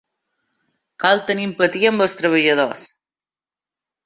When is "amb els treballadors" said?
1.93-2.89